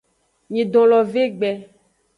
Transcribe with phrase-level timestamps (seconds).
[0.53, 1.49] Nyidon lo ve egbe.